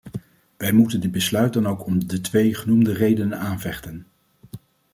Wij 0.57 0.71
moeten 0.71 0.99
dit 1.01 1.11
besluit 1.11 1.53
dan 1.53 1.67
ook 1.67 1.85
om 1.85 2.07
de 2.07 2.21
twee 2.21 2.53
genoemde 2.55 2.93
redenen 2.93 3.39
aanvechten. 3.39 4.05